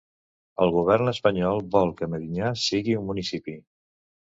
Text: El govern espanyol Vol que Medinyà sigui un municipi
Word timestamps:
El 0.63 0.71
govern 0.75 1.11
espanyol 1.11 1.61
Vol 1.77 1.93
que 2.01 2.09
Medinyà 2.15 2.51
sigui 2.65 2.99
un 3.03 3.09
municipi 3.13 3.57